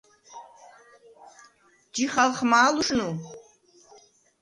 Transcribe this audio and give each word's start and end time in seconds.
ჯიხალხმა̄ 1.93 2.69
ლუშნუ? 2.75 3.09